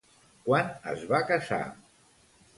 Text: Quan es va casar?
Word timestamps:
Quan 0.47 0.71
es 0.93 1.03
va 1.13 1.21
casar? 1.33 1.61